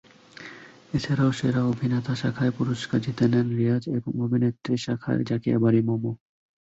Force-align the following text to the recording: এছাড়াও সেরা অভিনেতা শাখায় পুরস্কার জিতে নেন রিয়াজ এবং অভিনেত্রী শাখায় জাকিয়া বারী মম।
এছাড়াও 0.93 1.31
সেরা 1.39 1.61
অভিনেতা 1.71 2.13
শাখায় 2.21 2.53
পুরস্কার 2.57 2.99
জিতে 3.05 3.25
নেন 3.31 3.47
রিয়াজ 3.59 3.83
এবং 3.97 4.11
অভিনেত্রী 4.25 4.73
শাখায় 4.85 5.21
জাকিয়া 5.29 5.57
বারী 5.63 5.81
মম। 5.87 6.03